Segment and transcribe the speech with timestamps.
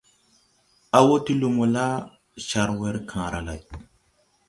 [0.97, 1.85] A wɔ ti lumo la,
[2.49, 3.61] car wer kããra lay.